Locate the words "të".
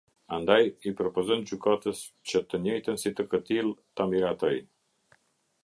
2.53-2.61, 3.21-3.27